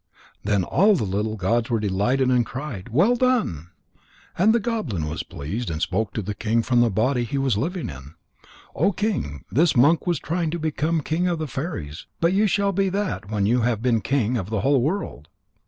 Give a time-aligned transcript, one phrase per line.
[0.43, 3.67] Then all the little gods were delighted and cried: "Well done!"
[4.35, 7.55] And the goblin was pleased and spoke to the king from the body he was
[7.55, 8.15] living in:
[8.73, 12.07] "O King, this monk was trying to become king of the fairies.
[12.19, 15.27] But you shall be that when you have been king of the whole world."